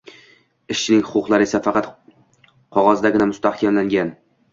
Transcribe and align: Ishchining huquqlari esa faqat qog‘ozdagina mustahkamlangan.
Ishchining 0.75 1.03
huquqlari 1.09 1.45
esa 1.49 1.61
faqat 1.67 1.89
qog‘ozdagina 2.79 3.29
mustahkamlangan. 3.33 4.11